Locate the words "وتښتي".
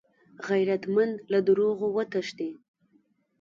1.95-2.49